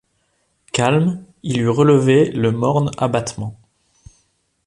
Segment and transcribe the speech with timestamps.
[0.73, 3.59] Calme, il eût relevé le morne abattement